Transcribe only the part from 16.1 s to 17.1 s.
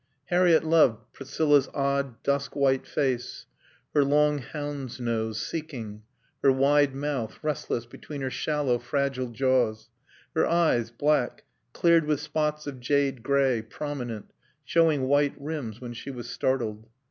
startled.